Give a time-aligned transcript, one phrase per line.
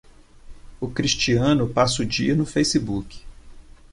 [0.79, 3.21] O Cristiano passa o dia no Facebook